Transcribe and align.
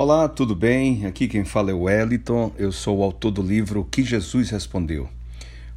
Olá, 0.00 0.28
tudo 0.28 0.54
bem? 0.54 1.06
Aqui 1.06 1.26
quem 1.26 1.44
fala 1.44 1.72
é 1.72 1.74
o 1.74 1.80
Wellington, 1.80 2.52
eu 2.56 2.70
sou 2.70 2.98
o 2.98 3.02
autor 3.02 3.32
do 3.32 3.42
livro 3.42 3.84
Que 3.90 4.04
Jesus 4.04 4.48
Respondeu. 4.48 5.08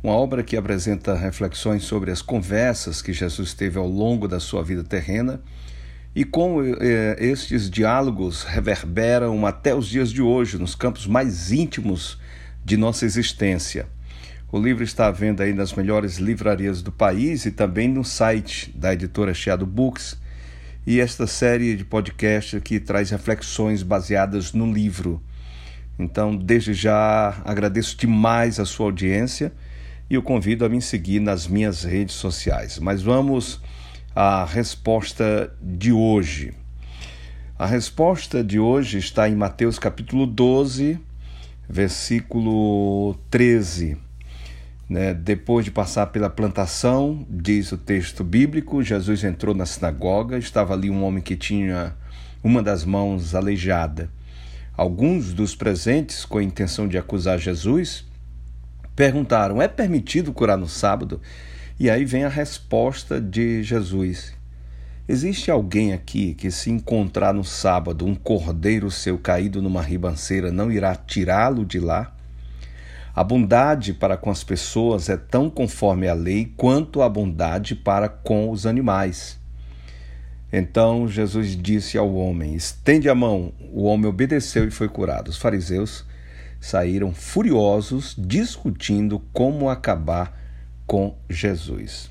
Uma 0.04 0.14
obra 0.14 0.44
que 0.44 0.56
apresenta 0.56 1.16
reflexões 1.16 1.86
sobre 1.86 2.12
as 2.12 2.22
conversas 2.22 3.02
que 3.02 3.14
Jesus 3.14 3.56
teve 3.56 3.80
ao 3.80 3.88
longo 3.88 4.28
da 4.28 4.40
sua 4.40 4.64
vida 4.64 4.84
terrena 4.84 5.42
e 6.16 6.24
como 6.24 6.62
eh, 6.64 7.16
estes 7.18 7.68
diálogos 7.68 8.44
reverberam 8.44 9.44
até 9.48 9.74
os 9.74 9.88
dias 9.88 10.12
de 10.12 10.22
hoje, 10.22 10.60
nos 10.60 10.76
campos 10.76 11.08
mais 11.08 11.52
íntimos 11.52 12.20
de 12.64 12.78
nossa 12.78 13.06
existência. 13.06 13.88
O 14.52 14.60
livro 14.60 14.84
está 14.84 15.08
à 15.08 15.12
venda 15.12 15.46
aí 15.46 15.52
nas 15.52 15.74
melhores 15.74 16.20
livrarias 16.20 16.84
do 16.84 16.92
país 16.92 17.48
e 17.48 17.52
também 17.52 17.88
no 17.88 18.04
site 18.04 18.72
da 18.76 18.94
editora 18.94 19.34
Chiado 19.34 19.66
Books 19.66 20.16
e 20.86 21.00
esta 21.00 21.28
série 21.28 21.76
de 21.76 21.86
podcast 21.86 22.60
que 22.62 22.80
traz 22.80 23.12
reflexões 23.12 23.84
baseadas 23.84 24.54
no 24.54 24.72
livro. 24.72 25.22
Então, 25.98 26.36
desde 26.36 26.74
já 26.74 27.42
agradeço 27.46 27.96
demais 27.96 28.60
a 28.60 28.66
sua 28.66 28.88
audiência 28.88 29.54
e 30.10 30.18
o 30.18 30.24
convido 30.24 30.66
a 30.66 30.70
me 30.70 30.82
seguir 30.82 31.20
nas 31.20 31.48
minhas 31.48 31.84
redes 31.84 32.16
sociais. 32.16 32.80
Mas 32.80 33.02
vamos 33.02 33.62
à 34.16 34.44
resposta 34.44 35.54
de 35.62 35.92
hoje. 35.92 36.54
A 37.58 37.68
resposta 37.68 38.44
de 38.44 38.60
hoje 38.60 38.98
está 38.98 39.30
em 39.30 39.36
Mateus 39.36 39.78
capítulo 39.78 40.26
12, 40.26 41.00
versículo 41.70 43.16
13 43.30 44.11
né? 44.92 45.14
Depois 45.14 45.64
de 45.64 45.72
passar 45.72 46.08
pela 46.08 46.30
plantação, 46.30 47.26
diz 47.30 47.72
o 47.72 47.78
texto 47.78 48.26
bíblico, 48.26 48.84
Jesus 48.84 49.24
entrou 49.24 49.56
na 49.56 49.66
sinagoga, 49.66 50.38
estava 50.38 50.74
ali 50.74 50.90
um 50.90 51.06
homem 51.06 51.24
que 51.24 51.38
tinha 51.38 51.96
uma 52.44 52.62
das 52.62 52.84
mãos 52.84 53.34
aleijada. 53.34 54.10
Alguns 54.76 55.32
dos 55.32 55.56
presentes, 55.56 56.26
com 56.26 56.40
a 56.40 56.44
intenção 56.44 56.90
de 56.90 56.98
acusar 56.98 57.40
Jesus, 57.40 58.06
perguntaram: 58.94 59.62
é 59.62 59.68
permitido 59.70 60.34
curar 60.34 60.58
no 60.58 60.68
sábado? 60.68 61.22
E 61.80 61.90
aí 61.90 62.04
vem 62.04 62.26
a 62.26 62.30
resposta 62.30 63.22
de 63.22 63.64
Jesus: 63.64 64.34
Existe 65.08 65.50
alguém 65.50 65.94
aqui 65.94 66.34
que, 66.34 66.52
se 66.52 66.70
encontrar 66.70 67.34
no 67.34 67.46
sábado 67.46 68.06
um 68.06 68.14
cordeiro 68.14 68.92
seu 68.92 69.18
caído 69.18 69.62
numa 69.62 69.82
ribanceira, 69.82 70.52
não 70.52 70.70
irá 70.70 70.94
tirá-lo 70.96 71.64
de 71.64 71.80
lá? 71.80 72.14
A 73.14 73.24
bondade 73.24 73.94
para 73.94 74.16
com 74.16 74.30
as 74.30 74.44
pessoas 74.44 75.10
é 75.10 75.18
tão 75.18 75.50
conforme 75.50 76.08
a 76.08 76.14
lei 76.14 76.54
quanto 76.56 77.02
a 77.02 77.10
bondade 77.10 77.76
para 77.76 78.08
com 78.08 78.50
os 78.50 78.66
animais. 78.66 79.38
Então 80.52 81.08
Jesus 81.08 81.56
disse 81.56 81.98
ao 81.98 82.14
homem: 82.14 82.56
Estende 82.56 83.10
a 83.10 83.16
mão. 83.16 83.54
O 83.74 83.84
homem 83.84 84.08
obedeceu 84.08 84.66
e 84.68 84.72
foi 84.72 84.88
curado. 84.88 85.30
Os 85.30 85.38
fariseus 85.38 86.06
saíram 86.60 87.14
furiosos, 87.14 88.16
discutindo 88.18 89.20
como 89.34 89.70
acabar 89.70 90.40
com 90.86 91.18
Jesus. 91.30 92.10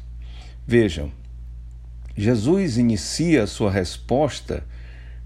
Vejam, 0.67 1.13
Jesus 2.17 2.77
inicia 2.77 3.47
sua 3.47 3.71
resposta 3.71 4.65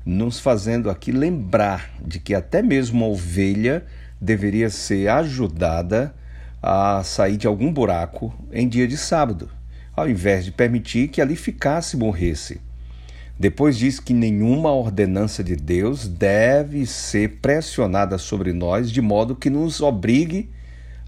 nos 0.04 0.38
fazendo 0.38 0.90
aqui 0.90 1.10
lembrar 1.10 1.90
de 2.04 2.20
que 2.20 2.34
até 2.34 2.62
mesmo 2.62 3.04
a 3.04 3.08
ovelha 3.08 3.84
deveria 4.20 4.70
ser 4.70 5.08
ajudada 5.08 6.14
a 6.62 7.02
sair 7.04 7.36
de 7.36 7.46
algum 7.46 7.72
buraco 7.72 8.34
em 8.52 8.68
dia 8.68 8.88
de 8.88 8.96
sábado, 8.96 9.50
ao 9.94 10.08
invés 10.08 10.44
de 10.44 10.52
permitir 10.52 11.08
que 11.08 11.20
ali 11.20 11.36
ficasse 11.36 11.96
e 11.96 11.98
morresse. 11.98 12.60
Depois 13.38 13.76
diz 13.76 13.98
que 13.98 14.14
nenhuma 14.14 14.72
ordenança 14.72 15.42
de 15.42 15.56
Deus 15.56 16.06
deve 16.06 16.86
ser 16.86 17.40
pressionada 17.40 18.16
sobre 18.16 18.52
nós 18.52 18.90
de 18.90 19.02
modo 19.02 19.34
que 19.34 19.50
nos 19.50 19.80
obrigue 19.80 20.50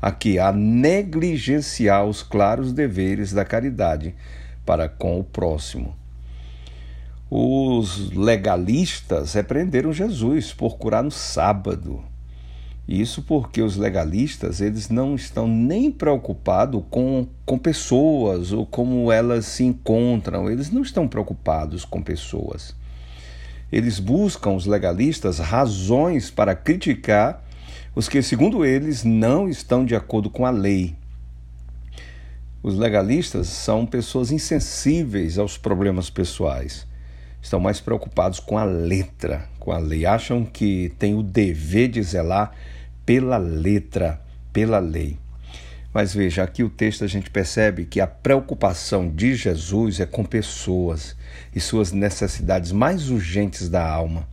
aqui 0.02 0.38
a 0.38 0.52
negligenciar 0.52 2.04
os 2.04 2.22
claros 2.22 2.72
deveres 2.72 3.32
da 3.32 3.44
caridade 3.44 4.14
para 4.64 4.88
com 4.88 5.20
o 5.20 5.24
próximo. 5.24 5.96
Os 7.30 8.10
legalistas 8.10 9.32
repreenderam 9.32 9.92
Jesus 9.92 10.52
por 10.52 10.76
curar 10.76 11.02
no 11.02 11.10
sábado. 11.10 12.04
Isso 12.88 13.22
porque 13.22 13.62
os 13.62 13.76
legalistas 13.76 14.60
eles 14.60 14.88
não 14.88 15.16
estão 15.16 15.48
nem 15.48 15.90
preocupados 15.90 16.84
com, 16.88 17.26
com 17.44 17.58
pessoas 17.58 18.52
ou 18.52 18.64
como 18.64 19.10
elas 19.10 19.46
se 19.46 19.64
encontram, 19.64 20.48
eles 20.48 20.70
não 20.70 20.82
estão 20.82 21.08
preocupados 21.08 21.84
com 21.84 22.00
pessoas. 22.00 22.76
Eles 23.72 23.98
buscam, 23.98 24.50
os 24.50 24.66
legalistas, 24.66 25.40
razões 25.40 26.30
para 26.30 26.54
criticar 26.54 27.44
os 27.96 28.08
que, 28.08 28.22
segundo 28.22 28.64
eles, 28.64 29.02
não 29.02 29.48
estão 29.48 29.84
de 29.84 29.96
acordo 29.96 30.30
com 30.30 30.46
a 30.46 30.50
lei. 30.50 30.94
Os 32.62 32.76
legalistas 32.76 33.48
são 33.48 33.84
pessoas 33.84 34.30
insensíveis 34.30 35.38
aos 35.38 35.58
problemas 35.58 36.08
pessoais. 36.08 36.86
Estão 37.42 37.58
mais 37.58 37.80
preocupados 37.80 38.38
com 38.38 38.58
a 38.58 38.64
letra, 38.64 39.48
com 39.58 39.72
a 39.72 39.78
lei. 39.78 40.04
Acham 40.04 40.44
que 40.44 40.92
têm 40.98 41.14
o 41.14 41.22
dever 41.22 41.88
de 41.88 42.02
zelar 42.02 42.52
pela 43.06 43.38
letra, 43.38 44.20
pela 44.52 44.80
lei. 44.80 45.16
Mas 45.94 46.12
veja, 46.12 46.42
aqui 46.42 46.62
o 46.62 46.68
texto 46.68 47.04
a 47.04 47.06
gente 47.06 47.30
percebe 47.30 47.86
que 47.86 48.02
a 48.02 48.06
preocupação 48.06 49.08
de 49.08 49.34
Jesus 49.34 50.00
é 50.00 50.04
com 50.04 50.24
pessoas 50.24 51.16
e 51.54 51.60
suas 51.60 51.92
necessidades 51.92 52.72
mais 52.72 53.08
urgentes 53.08 53.70
da 53.70 53.88
alma. 53.88 54.28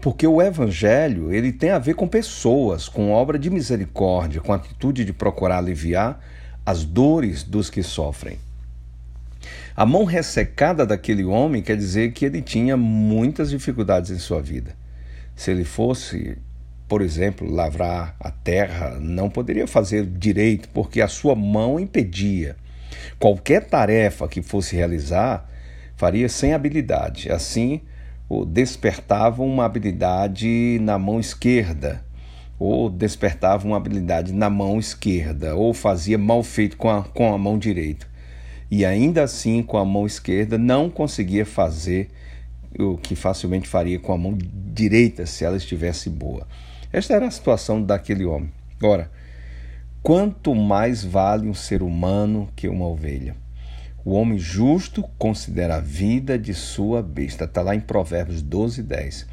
Porque 0.00 0.26
o 0.26 0.42
evangelho, 0.42 1.32
ele 1.32 1.50
tem 1.50 1.70
a 1.70 1.78
ver 1.78 1.94
com 1.94 2.06
pessoas, 2.06 2.88
com 2.88 3.10
obra 3.10 3.38
de 3.38 3.48
misericórdia, 3.48 4.40
com 4.40 4.52
atitude 4.52 5.04
de 5.04 5.12
procurar 5.12 5.58
aliviar 5.58 6.20
as 6.66 6.84
dores 6.84 7.42
dos 7.42 7.70
que 7.70 7.82
sofrem. 7.82 8.38
A 9.74 9.86
mão 9.86 10.04
ressecada 10.04 10.84
daquele 10.84 11.24
homem 11.24 11.62
quer 11.62 11.76
dizer 11.76 12.12
que 12.12 12.24
ele 12.24 12.42
tinha 12.42 12.76
muitas 12.76 13.48
dificuldades 13.48 14.10
em 14.10 14.18
sua 14.18 14.42
vida. 14.42 14.76
Se 15.34 15.50
ele 15.50 15.64
fosse 15.64 16.36
por 16.88 17.02
exemplo, 17.02 17.48
lavrar 17.48 18.16
a 18.18 18.30
terra, 18.30 18.98
não 18.98 19.28
poderia 19.28 19.66
fazer 19.66 20.06
direito 20.06 20.68
porque 20.70 21.02
a 21.02 21.08
sua 21.08 21.34
mão 21.34 21.78
impedia. 21.78 22.56
Qualquer 23.18 23.66
tarefa 23.66 24.26
que 24.26 24.40
fosse 24.40 24.74
realizar, 24.74 25.48
faria 25.96 26.28
sem 26.28 26.54
habilidade. 26.54 27.30
Assim, 27.30 27.82
despertava 28.46 29.42
uma 29.42 29.66
habilidade 29.66 30.78
na 30.80 30.98
mão 30.98 31.20
esquerda, 31.20 32.02
ou 32.58 32.88
despertava 32.88 33.66
uma 33.66 33.76
habilidade 33.76 34.32
na 34.32 34.48
mão 34.48 34.78
esquerda, 34.78 35.54
ou 35.54 35.74
fazia 35.74 36.16
mal 36.16 36.42
feito 36.42 36.76
com 36.76 36.88
a, 36.88 37.02
com 37.02 37.32
a 37.32 37.38
mão 37.38 37.58
direita. 37.58 38.06
E 38.70 38.84
ainda 38.84 39.22
assim, 39.22 39.62
com 39.62 39.76
a 39.76 39.84
mão 39.84 40.06
esquerda, 40.06 40.56
não 40.56 40.88
conseguia 40.88 41.44
fazer 41.44 42.08
o 42.78 42.96
que 42.96 43.14
facilmente 43.16 43.68
faria 43.68 43.98
com 43.98 44.12
a 44.12 44.18
mão 44.18 44.36
direita 44.36 45.26
se 45.26 45.44
ela 45.44 45.56
estivesse 45.56 46.10
boa. 46.10 46.46
Esta 46.92 47.14
era 47.14 47.26
a 47.26 47.30
situação 47.30 47.82
daquele 47.82 48.24
homem. 48.24 48.50
Ora, 48.82 49.10
quanto 50.02 50.54
mais 50.54 51.04
vale 51.04 51.48
um 51.48 51.54
ser 51.54 51.82
humano 51.82 52.48
que 52.56 52.66
uma 52.66 52.86
ovelha? 52.86 53.36
O 54.04 54.12
homem 54.12 54.38
justo 54.38 55.02
considera 55.18 55.76
a 55.76 55.80
vida 55.80 56.38
de 56.38 56.54
sua 56.54 57.02
besta. 57.02 57.44
Está 57.44 57.60
lá 57.60 57.74
em 57.74 57.80
Provérbios 57.80 58.40
12, 58.40 58.82
10. 58.82 59.26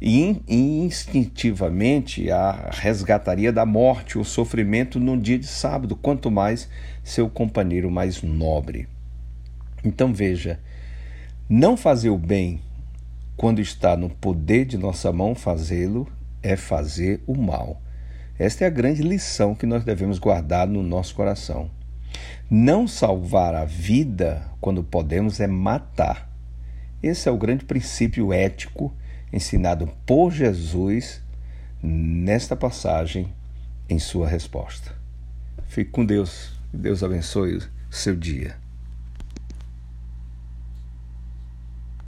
E 0.00 0.40
instintivamente 0.48 2.30
a 2.30 2.70
resgataria 2.72 3.52
da 3.52 3.66
morte, 3.66 4.16
o 4.16 4.24
sofrimento 4.24 4.98
no 4.98 5.20
dia 5.20 5.38
de 5.38 5.46
sábado, 5.46 5.94
quanto 5.94 6.30
mais 6.30 6.66
seu 7.04 7.28
companheiro 7.28 7.90
mais 7.90 8.22
nobre. 8.22 8.88
Então 9.84 10.14
veja, 10.14 10.60
não 11.46 11.76
fazer 11.76 12.08
o 12.08 12.16
bem 12.16 12.60
quando 13.36 13.60
está 13.60 13.98
no 13.98 14.08
poder 14.08 14.64
de 14.64 14.78
nossa 14.78 15.12
mão 15.12 15.34
fazê-lo 15.34 16.08
é 16.42 16.56
fazer 16.56 17.22
o 17.26 17.36
mal. 17.36 17.80
Esta 18.38 18.64
é 18.64 18.66
a 18.66 18.70
grande 18.70 19.02
lição 19.02 19.54
que 19.54 19.66
nós 19.66 19.84
devemos 19.84 20.18
guardar 20.18 20.66
no 20.66 20.82
nosso 20.82 21.14
coração. 21.14 21.70
Não 22.50 22.86
salvar 22.88 23.54
a 23.54 23.64
vida 23.64 24.42
quando 24.60 24.82
podemos 24.82 25.40
é 25.40 25.46
matar. 25.46 26.30
Esse 27.02 27.28
é 27.28 27.32
o 27.32 27.38
grande 27.38 27.64
princípio 27.64 28.32
ético 28.32 28.94
ensinado 29.32 29.88
por 30.04 30.30
Jesus 30.30 31.22
nesta 31.82 32.54
passagem 32.54 33.32
em 33.88 33.98
sua 33.98 34.28
resposta. 34.28 34.92
Fique 35.66 35.90
com 35.90 36.04
Deus. 36.04 36.52
Deus 36.72 37.02
abençoe 37.02 37.56
o 37.56 37.62
seu 37.90 38.14
dia. 38.14 38.56